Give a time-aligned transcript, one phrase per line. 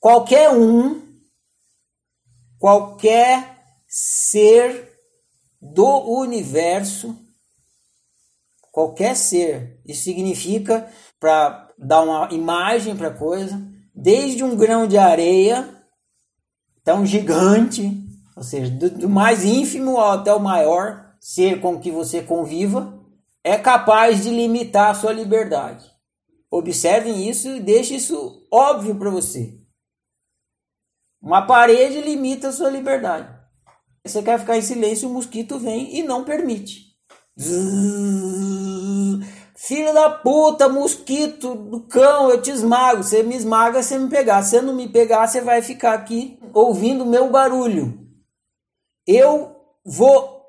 [0.00, 1.02] qualquer um,
[2.58, 4.90] qualquer ser
[5.60, 7.16] do universo,
[8.72, 10.90] qualquer ser, isso significa,
[11.20, 13.60] para dar uma imagem para a coisa,
[13.94, 15.68] desde um grão de areia,
[16.82, 18.02] tão gigante,
[18.34, 22.98] ou seja, do, do mais ínfimo até o maior ser com que você conviva,
[23.44, 25.90] é capaz de limitar a sua liberdade.
[26.50, 29.59] Observem isso e deixe isso óbvio para você.
[31.22, 33.28] Uma parede limita a sua liberdade.
[34.04, 36.90] Você quer ficar em silêncio, o mosquito vem e não permite.
[39.54, 43.02] Filho da puta, mosquito do cão, eu te esmago.
[43.02, 44.42] Você me esmaga, você me pegar.
[44.42, 47.98] Se você não me pegar, você vai ficar aqui ouvindo meu barulho.
[49.06, 50.39] Eu vou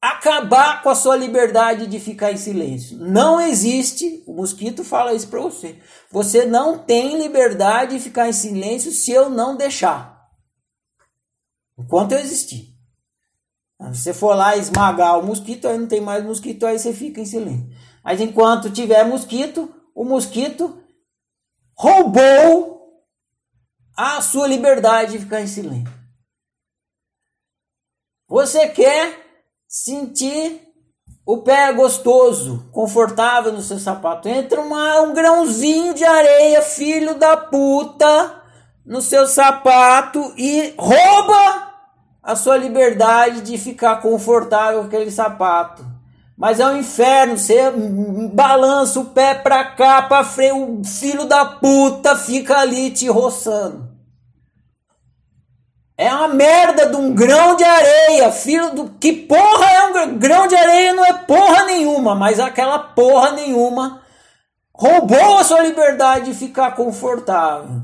[0.00, 2.98] acabar com a sua liberdade de ficar em silêncio.
[2.98, 5.80] Não existe, o mosquito fala isso para você.
[6.10, 10.16] Você não tem liberdade de ficar em silêncio se eu não deixar.
[11.78, 12.74] Enquanto eu existir.
[13.92, 17.20] Se você for lá esmagar o mosquito, aí não tem mais mosquito, aí você fica
[17.20, 17.68] em silêncio.
[18.02, 20.82] Mas enquanto tiver mosquito, o mosquito
[21.74, 23.04] roubou
[23.94, 25.92] a sua liberdade de ficar em silêncio.
[28.28, 29.25] Você quer
[29.68, 30.62] sentir
[31.26, 34.28] o pé gostoso, confortável no seu sapato.
[34.28, 38.42] Entra uma, um grãozinho de areia, filho da puta,
[38.84, 41.72] no seu sapato e rouba
[42.22, 45.84] a sua liberdade de ficar confortável com aquele sapato.
[46.36, 47.72] Mas é um inferno, você
[48.32, 53.95] balança o pé pra cá, pra frente, o filho da puta fica ali te roçando.
[56.06, 58.90] É uma merda de um grão de areia, filho do.
[58.90, 60.94] Que porra é um grão de areia?
[60.94, 64.02] Não é porra nenhuma, mas aquela porra nenhuma
[64.72, 67.82] roubou a sua liberdade de ficar confortável.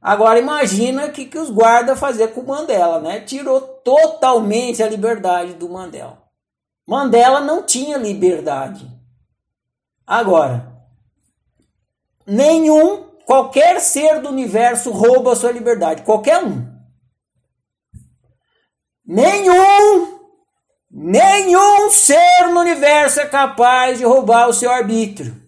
[0.00, 3.20] Agora imagina o que, que os guardas fazer com o Mandela, né?
[3.20, 6.22] Tirou totalmente a liberdade do Mandela.
[6.86, 8.88] Mandela não tinha liberdade.
[10.06, 10.72] Agora,
[12.24, 16.02] nenhum Qualquer ser do universo rouba a sua liberdade.
[16.02, 16.66] Qualquer um.
[19.06, 20.18] Nenhum,
[20.90, 25.40] nenhum ser no universo é capaz de roubar o seu arbítrio.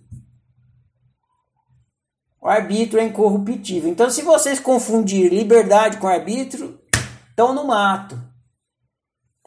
[2.40, 3.90] O arbítrio é incorruptível.
[3.90, 6.80] Então, se vocês confundirem liberdade com arbítrio,
[7.30, 8.16] estão no mato.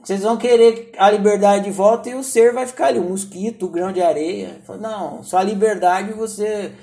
[0.02, 3.68] Vocês vão querer a liberdade de volta e o ser vai ficar ali, um mosquito,
[3.68, 4.62] um grão de areia.
[4.82, 6.76] Não, só a liberdade você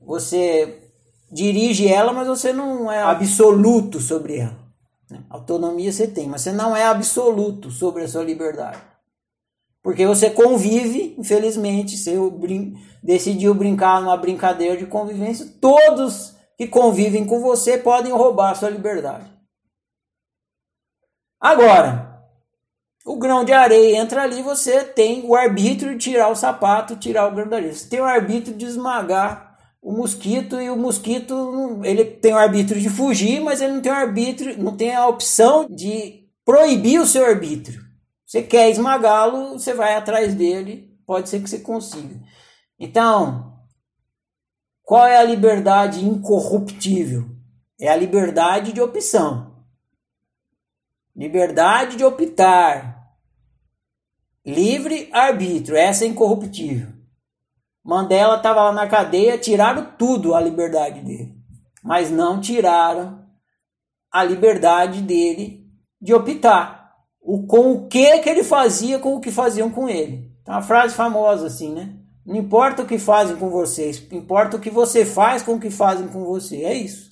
[0.00, 0.87] você
[1.30, 4.58] dirige ela, mas você não é absoluto sobre ela.
[5.10, 5.22] Né?
[5.28, 8.78] Autonomia você tem, mas você não é absoluto sobre a sua liberdade.
[9.82, 17.24] Porque você convive, infelizmente, você brin decidiu brincar numa brincadeira de convivência, todos que convivem
[17.24, 19.30] com você podem roubar a sua liberdade.
[21.40, 22.20] Agora,
[23.06, 27.28] o grão de areia entra ali, você tem o arbítrio de tirar o sapato, tirar
[27.28, 27.72] o grão de areia.
[27.72, 29.47] Você tem o arbítrio de esmagar
[29.80, 33.92] o mosquito e o mosquito ele tem o arbítrio de fugir, mas ele não tem
[33.92, 37.82] o arbítrio, não tem a opção de proibir o seu arbítrio.
[38.26, 42.20] Você quer esmagá-lo, você vai atrás dele, pode ser que você consiga.
[42.78, 43.58] Então,
[44.82, 47.24] qual é a liberdade incorruptível?
[47.80, 49.64] É a liberdade de opção.
[51.14, 52.98] Liberdade de optar.
[54.44, 56.97] Livre arbítrio, essa é incorruptível.
[57.88, 61.34] Mandela estava lá na cadeia, tiraram tudo a liberdade dele,
[61.82, 63.24] mas não tiraram
[64.12, 65.66] a liberdade dele
[65.98, 70.30] de optar o com o que que ele fazia com o que faziam com ele.
[70.44, 71.94] Tem uma frase famosa assim, né?
[72.26, 75.70] Não importa o que fazem com vocês, importa o que você faz com o que
[75.70, 76.64] fazem com você.
[76.64, 77.10] É isso.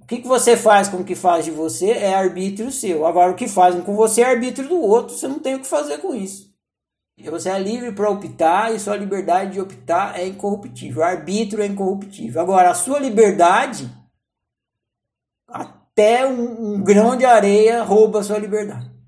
[0.00, 3.06] O que, que você faz com o que faz de você é arbítrio seu.
[3.06, 5.14] Agora, o que fazem com você é arbítrio do outro.
[5.14, 6.49] Você não tem o que fazer com isso.
[7.28, 11.02] Você é livre para optar e sua liberdade de optar é incorruptível.
[11.02, 12.40] O arbítrio é incorruptível.
[12.40, 13.90] Agora, a sua liberdade,
[15.46, 18.99] até um, um grão de areia rouba a sua liberdade.